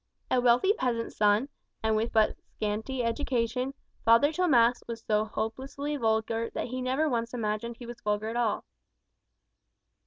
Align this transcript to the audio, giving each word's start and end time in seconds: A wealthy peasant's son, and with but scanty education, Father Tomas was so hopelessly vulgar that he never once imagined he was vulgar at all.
A 0.31 0.41
wealthy 0.41 0.73
peasant's 0.73 1.15
son, 1.15 1.47
and 1.83 1.95
with 1.95 2.11
but 2.11 2.35
scanty 2.55 3.03
education, 3.03 3.71
Father 4.03 4.31
Tomas 4.31 4.81
was 4.87 5.03
so 5.03 5.25
hopelessly 5.25 5.95
vulgar 5.95 6.49
that 6.55 6.69
he 6.69 6.81
never 6.81 7.07
once 7.07 7.35
imagined 7.35 7.77
he 7.77 7.85
was 7.85 8.01
vulgar 8.01 8.29
at 8.29 8.35
all. 8.35 8.65